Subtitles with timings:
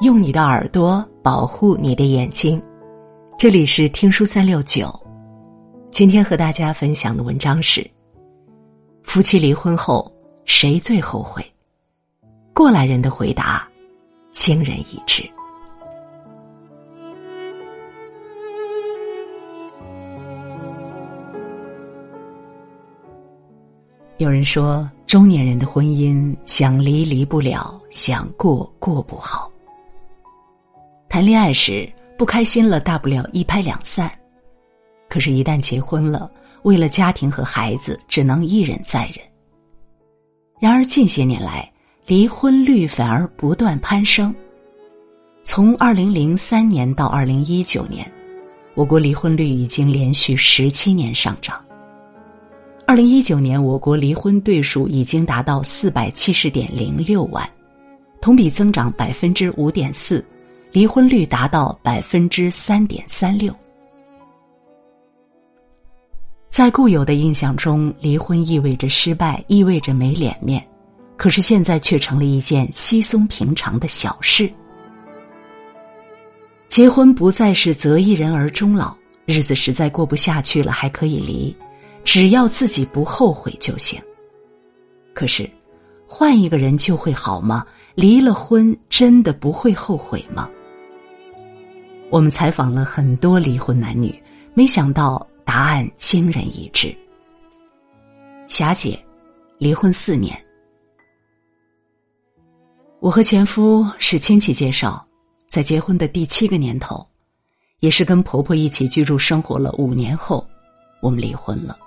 [0.00, 2.62] 用你的耳朵保护你的眼睛。
[3.36, 4.88] 这里是听书三六九，
[5.90, 7.84] 今天和大家分享的文章是：
[9.02, 10.10] 夫妻离婚后
[10.44, 11.44] 谁最后悔？
[12.54, 13.68] 过来人的回答
[14.30, 15.28] 惊人一致。
[24.18, 29.50] 有人说，中年人的婚姻想离离不了，想过过不好。
[31.08, 34.06] 谈恋爱时不开心了，大不了一拍两散；
[35.08, 36.30] 可是，一旦结婚了，
[36.64, 39.16] 为了家庭和孩子，只能一忍再忍。
[40.60, 41.70] 然而，近些年来，
[42.06, 44.34] 离婚率反而不断攀升。
[45.42, 48.06] 从二零零三年到二零一九年，
[48.74, 51.64] 我国离婚率已经连续十七年上涨。
[52.86, 57.48] 二零一九年，我国离婚对数已经达到四百七十点零六万，
[58.20, 60.22] 同比增长百分之五点四，
[60.70, 63.54] 离婚率达到百分之三点三六。
[66.50, 70.66] 在固有的印象中，离婚意味着失败，意味着没脸面，
[71.16, 74.50] 可是现在却成了一件稀松平常的小事。
[76.68, 81.54] 结婚不再是择一人而终老，日子实在过不下去了，还可以离。
[82.04, 84.00] 只要自己不后悔就行。
[85.14, 85.48] 可是，
[86.06, 87.66] 换一个人就会好吗？
[87.94, 90.48] 离了婚真的不会后悔吗？
[92.10, 94.22] 我们采访了很多离婚男女，
[94.54, 96.96] 没想到答案惊人一致。
[98.46, 98.98] 霞姐，
[99.58, 100.42] 离婚四年，
[103.00, 105.06] 我和前夫是亲戚介绍，
[105.50, 107.06] 在结婚的第七个年头，
[107.80, 110.46] 也是跟婆婆一起居住生活了五年后，
[111.02, 111.78] 我们离婚了。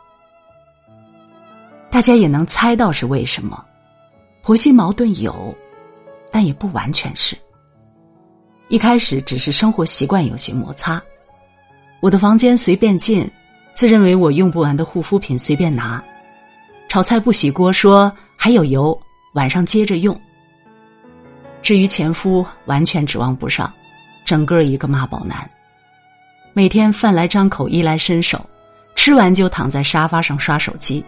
[1.90, 3.66] 大家也能猜到是为什么，
[4.44, 5.54] 婆媳矛盾有，
[6.30, 7.36] 但也不完全是。
[8.72, 11.00] 一开始只是生活习惯有些摩擦，
[12.00, 13.30] 我的房间随便进，
[13.74, 16.02] 自认为我用不完的护肤品随便拿，
[16.88, 18.98] 炒菜不洗锅说还有油，
[19.34, 20.18] 晚上接着用。
[21.62, 23.70] 至于前夫，完全指望不上，
[24.24, 25.46] 整个一个妈宝男，
[26.54, 28.40] 每天饭来张口，衣来伸手，
[28.96, 31.04] 吃完就躺在沙发上刷手机。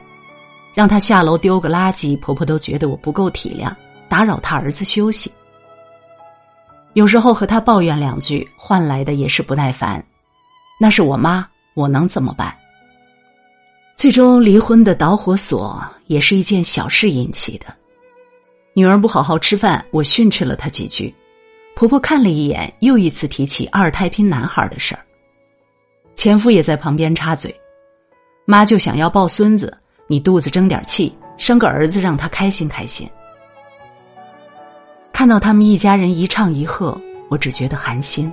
[0.76, 3.74] 让他下楼丢个垃圾，婆婆都觉得我不够体谅，
[4.10, 5.32] 打扰他儿子休息。
[6.94, 10.04] 有时候和他抱怨两句，换来的也是不耐烦。
[10.80, 12.56] 那是我妈，我能怎么办？
[13.96, 17.66] 最终离婚的导火索也是一件小事引起的。
[18.74, 21.14] 女儿不好好吃饭，我训斥了她几句，
[21.76, 25.02] 婆婆看了一眼，又一次提起二胎拼男孩的事儿。
[26.16, 27.54] 前夫也在旁边插嘴
[28.46, 29.76] ：“妈就想要抱孙子。”
[30.06, 33.10] 你肚子争点气，生个儿子让他开心开心。
[35.24, 38.30] 看到他们一家人一唱一和，我只觉得寒心。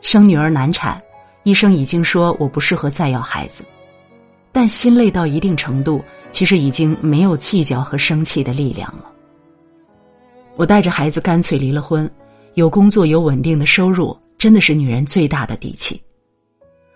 [0.00, 0.98] 生女儿难产，
[1.42, 3.62] 医生已经说我不适合再要孩子，
[4.52, 9.04] 但心累到一定程度，其实已经没有计较和生气的力量了。
[10.56, 12.10] 我带着孩子干脆离了婚，
[12.54, 16.02] 有工作有稳定的收入，真的是女人最大的底气。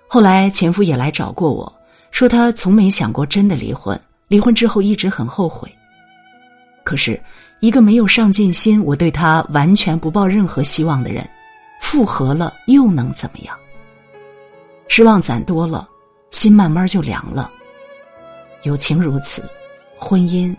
[0.09, 1.71] 后来前夫也来找过我。
[2.13, 5.71] 说他从没想过真的离婚，离婚之后一直很后悔。
[6.83, 7.21] 可是，
[7.61, 11.29] 一个没有上进心、我对他完全不抱任何希望的人，
[11.81, 13.59] 复合了又能怎么样？
[14.89, 15.89] 失望攒多了，
[16.31, 17.51] 心慢慢就凉了。
[18.63, 19.43] 友情如此，
[19.99, 20.55] 婚姻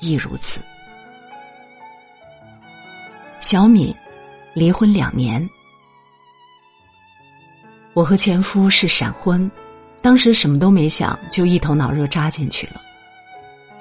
[0.00, 0.60] 亦如此。
[3.40, 3.94] 小敏，
[4.54, 5.48] 离婚两年，
[7.94, 9.50] 我和前夫是闪婚。
[10.00, 12.80] 当时什么都没想，就一头脑热扎进去了。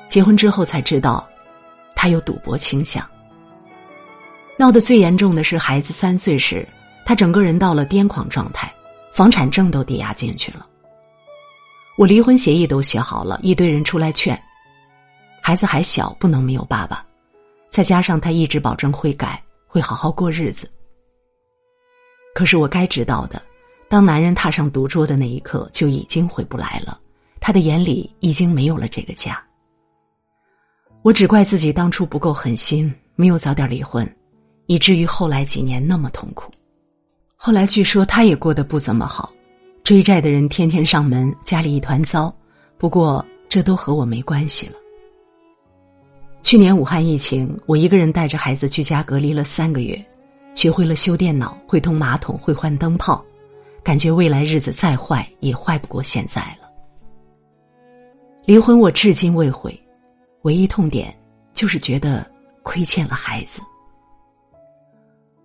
[0.08, 1.28] 结婚之后才知道，
[2.04, 3.02] 他有赌博倾向。
[4.58, 6.68] 闹得最严重的是孩子三岁时，
[7.06, 8.70] 他整个人到了癫狂状态，
[9.14, 10.68] 房产证都抵押进去了。
[11.98, 14.38] 我离婚协议都写好了，一堆人出来劝，
[15.42, 17.06] 孩子还小，不能没有爸爸。
[17.70, 20.70] 再加上他一直保证会改，会好好过日子。
[22.36, 23.42] 可是我该知道的。
[23.88, 27.00] 当男人踏上赌桌的那一刻，就已经回不来了。
[27.40, 29.42] 他的眼里已经没有了这个家。
[31.04, 34.10] 我只怪自己当初不够狠心，没有早点离婚，
[34.68, 36.50] 以至于后来几年那么痛苦。
[37.36, 39.30] 后来据说他也过得不怎么好，
[39.84, 42.34] 追债的人天天上门，家里一团糟。
[42.78, 44.76] 不过这都和我没关系了。
[46.42, 50.02] 去年武汉疫情，我一个人带着孩子居家隔离了三个月，
[50.56, 53.22] 学会了修电脑，会通马桶，会换灯泡。
[53.84, 56.70] 感觉未来日子再坏也坏不过现在了。
[58.46, 59.78] 离婚我至今未悔，
[60.44, 61.14] 唯一痛点
[61.54, 62.26] 就是觉得
[62.62, 63.62] 亏欠了孩子。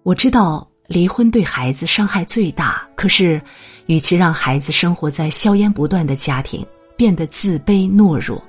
[0.05, 3.41] 我知道离婚对孩子伤害最大，可是，
[3.87, 6.67] 与其让孩子生活在硝烟不断的家庭，
[6.97, 8.43] 变得自卑懦弱，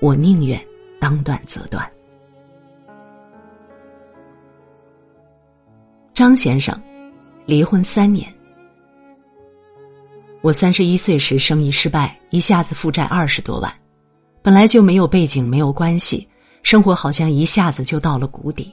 [0.00, 0.62] 我宁愿
[1.00, 1.84] 当断则断。
[6.14, 6.80] 张先生，
[7.44, 8.32] 离婚三年。
[10.40, 13.74] 我三十一岁时生意失败，一下子负债二十多万，
[14.46, 16.24] 本来就没有背景，没有关系，
[16.62, 18.72] 生活好像一下子就到了谷底。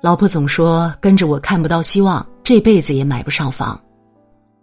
[0.00, 3.78] 老婆总说跟着我看不到希望，这辈子也买不上房。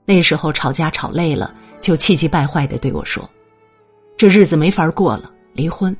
[0.03, 3.29] 那时候吵架吵累了，就气急败坏的对我说
[4.17, 5.95] ：“这日子没法过了，离婚。”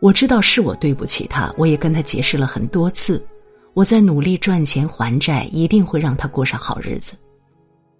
[0.00, 3.22] 我知道是我对不起他，我也跟他解释了很多次，
[3.74, 7.12] 我在努力赚钱还债，一定会让他过上好日子。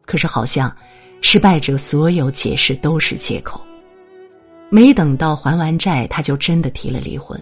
[0.07, 0.75] 可是好像，
[1.21, 3.61] 失败者所有解释都是借口。
[4.71, 7.41] 没等到还完债，他就真的提了离婚。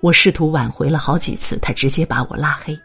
[0.00, 2.78] 我试图挽回了好几次，他直接把我拉黑。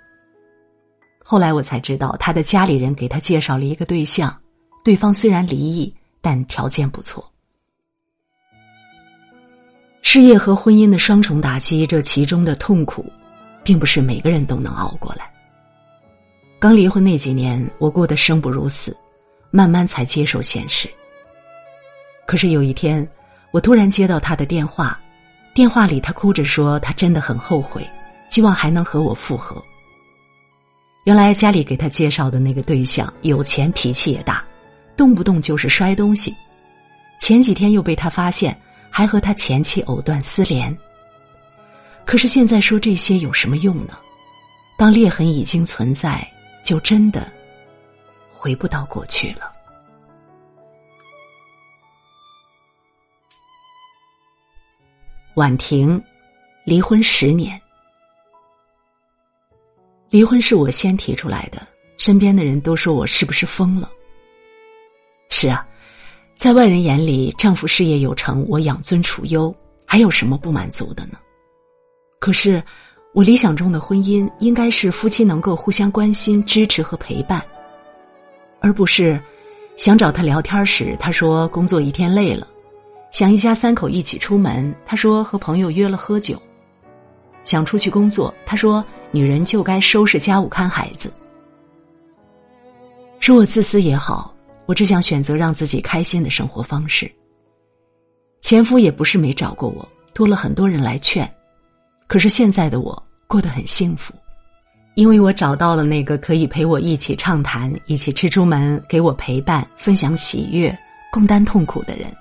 [1.24, 4.36] 后来我才知道，他的家里人给他介绍了一个对象，
[4.84, 7.24] 对方虽然离异，但条件不错。
[10.02, 13.06] 事业和婚姻的双重打击，这其中的痛苦，
[13.63, 15.31] 并不是每个人都能熬过来。
[16.60, 18.98] 刚离婚那几年，我过得生不如死，
[19.52, 20.90] 慢慢才接受现实。
[22.25, 23.08] 可是有一天，
[23.51, 25.00] 我突然接到他的电话。
[25.53, 27.86] 电话里，他哭着说：“他真的很后悔，
[28.30, 29.62] 希望还能和我复合。”
[31.03, 34.42] 原来家里给他介绍的那个对象有钱，脾气也大，
[34.95, 36.33] 动不动就是摔东西。
[37.19, 38.57] 前几天又被他发现，
[38.89, 40.75] 还和他前妻藕断丝连。
[42.06, 43.98] 可是现在说这些有什么用呢？
[44.77, 46.25] 当裂痕已经存在，
[46.63, 47.30] 就真的
[48.31, 49.51] 回不到过去了。
[55.36, 56.01] 婉婷，
[56.66, 57.60] 离婚十年。
[60.10, 61.66] 离婚是我先提出来的，
[61.98, 63.89] 身边的人都说我是不是疯了？
[65.30, 65.66] 是啊，
[66.36, 69.56] 在外人眼里，丈夫事业有成，我养尊处优，
[69.86, 71.18] 还有什么不满足的呢？
[72.19, 72.62] 可是，
[73.13, 77.42] 我理想中的婚姻应该是夫妻能够互相关心、支持和陪伴，
[78.60, 79.18] 而不是
[79.77, 82.45] 想找他聊天时，他说工作一天累了。
[83.12, 86.42] 想一家三口一起出门，他说和朋友约了喝酒。
[87.44, 91.12] 想出去工作，他说女人就该收拾家务看孩子。
[93.19, 94.34] 说我自私也好，
[94.66, 97.12] 我只想选择让自己开心的生活方式。
[98.42, 101.30] 前夫也不是没找过我，多了很多人来劝，
[102.08, 104.13] 可是现在的我过得很幸福，
[104.96, 110.75] 因为我找到了那个可以陪我一起畅谈、一起吃出门、给我陪伴、分享喜悦、
[111.12, 112.12] 共担痛苦的人。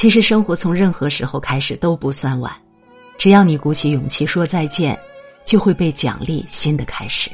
[0.00, 2.50] 其实，生活从任何时候开始都不算晚，
[3.18, 4.98] 只要你鼓起勇气说再见，
[5.44, 7.30] 就会被奖励新的开始。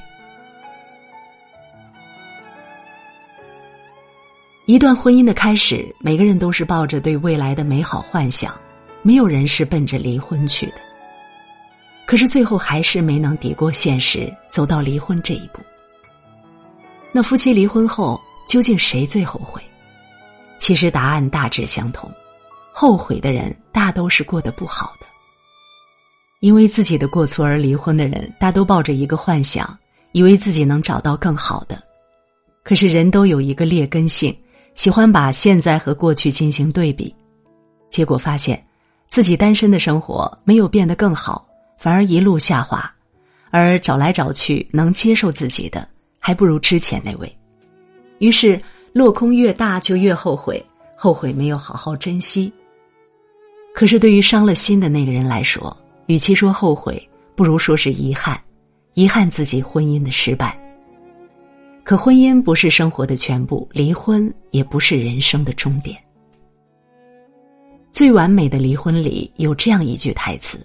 [4.65, 8.53] 一段婚姻的开始，每个人都是抱着对未来的美好幻想，
[9.01, 10.79] 没有人是奔着离婚去的。
[12.05, 15.61] 可是最后还是没能抵过现实，走到离婚这一步。
[17.13, 19.63] 那夫妻离婚后，究竟谁最后悔？
[20.59, 22.11] 其实答案大致相同。
[22.79, 25.07] 后悔的人大都是过得不好的，
[26.41, 29.67] 因为自己的过错而离婚的人，大都抱着一个幻想，
[30.13, 31.83] 以为自己能找到更好的。
[32.63, 34.37] 可是人都有一个劣根性，
[34.75, 37.15] 喜欢把现在和过去进行对比，
[37.89, 38.63] 结果发现
[39.09, 41.49] 自己单身的生活没有变得更好，
[41.79, 42.95] 反而一路下滑，
[43.51, 47.39] 而找来找去能接受自己的，还不如之前那位。
[48.19, 48.61] 于是
[48.93, 50.63] 落空越大，就越后悔，
[50.95, 52.53] 后悔没有好好珍惜。
[53.77, 56.97] 可是，对于伤了心的那个人来说，与其说后悔，
[57.35, 58.43] 不如说是遗憾，
[58.95, 60.59] 遗憾自己婚姻的失败。
[61.85, 65.95] 可婚姻不是生活的全部，离婚也不是人生的终点。
[67.93, 70.59] 最完美的离婚里有这样一句台词：“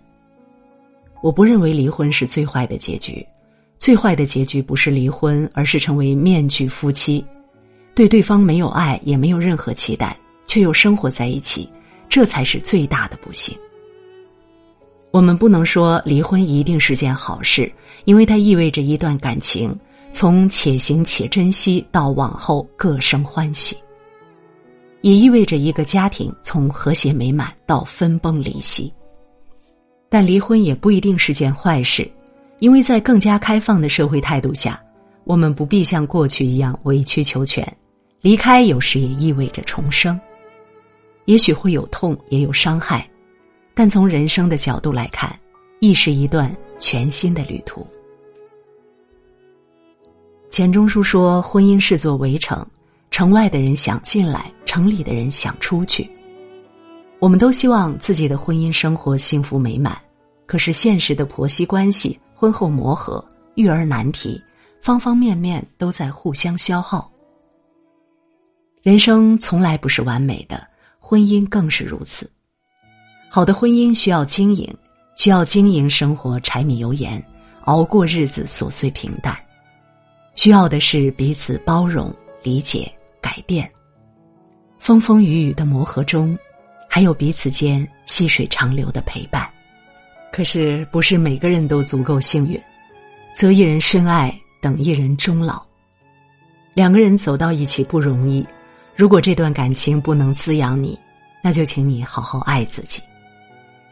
[1.22, 3.28] 我不认为离婚是最坏的结局，
[3.78, 7.26] 最坏的结局不是离婚，而是成为面具夫妻，
[7.94, 11.70] 对对方没有爱，也没有任何期待，却又生活在一起。”
[12.12, 13.58] 这才是最大的不幸。
[15.12, 17.72] 我们不能说离婚一定是件好事，
[18.04, 19.74] 因为它意味着一段感情
[20.12, 23.78] 从且行且珍惜到往后各生欢喜，
[25.00, 28.92] 也意味着一个家庭从和谐美满到分崩离析。
[30.10, 32.10] 但离婚也不一定是件坏事，
[32.60, 34.82] 因为在更加开放的社会态度下，
[35.24, 37.66] 我们不必像过去一样委曲求全，
[38.20, 40.20] 离开有时也意味着重生。
[41.32, 43.10] 也许会有痛，也有伤害，
[43.74, 45.34] 但从人生的角度来看，
[45.80, 47.88] 亦是一段全新的旅途。
[50.50, 52.68] 钱钟书说：“婚姻是座围城，
[53.12, 56.06] 城外的人想进来，城里的人想出去。”
[57.20, 59.98] 我们都希望自己的婚姻生活幸福美满，
[60.46, 64.44] 可是现实的婆媳关系、婚后磨合、育儿难题，
[64.82, 67.10] 方方面面都在互相消耗。
[68.82, 70.68] 人生从来不是完美的，
[71.04, 72.30] 婚姻更是如此。
[73.28, 74.74] 好的婚姻需要经营，
[75.18, 77.22] 需要经营生活柴米油盐，
[77.66, 79.38] 熬过日子琐碎平淡，
[80.36, 82.90] 需要的是彼此包容、理解、
[83.20, 83.70] 改变，
[84.80, 86.38] 风风雨雨的磨合中。
[86.94, 89.50] 还有彼此间细水长流的陪伴，
[90.30, 92.62] 可是不是每个人都足够幸运，
[93.34, 95.66] 择一人深爱，等一人终老。
[96.74, 98.46] 两个人走到一起不容易，
[98.96, 100.98] 如果这段感情不能滋养你，
[101.42, 103.02] 那就请你好好爱自己，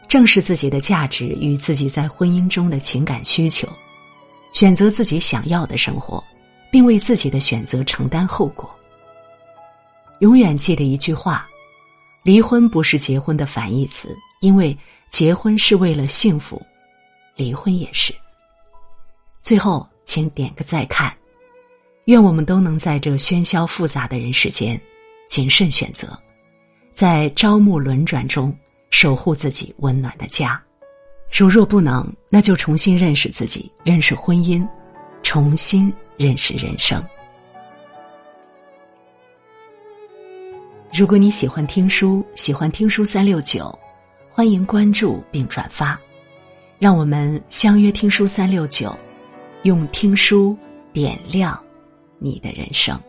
[0.08, 3.68] 正视自己的价值与自己在婚姻中的情感需求，
[4.52, 6.22] 选择自己想要的生活，
[6.70, 8.70] 并为自己的选择承担后果。
[10.20, 11.46] 永远记得一句话。
[12.22, 14.76] 离婚不是结婚的反义词，因为
[15.08, 16.60] 结婚是为了幸福，
[17.34, 18.14] 离婚也是。
[19.40, 21.16] 最后，请点个再看，
[22.04, 24.78] 愿我们都能在这喧嚣复杂的人世间，
[25.30, 26.18] 谨慎选择，
[26.92, 28.52] 在朝暮轮转中
[28.90, 30.60] 守护自己温暖的家。
[31.30, 34.66] 如若不能，那就重新认识自己，认识婚姻，
[35.22, 37.00] 重新认识人生。
[40.92, 43.72] 如果你喜欢听书，喜欢听书三六九，
[44.28, 45.96] 欢迎关注并转发，
[46.76, 48.98] 让我们相约听书三六九，
[49.62, 50.58] 用听书
[50.92, 51.56] 点亮
[52.18, 53.00] 你的人生。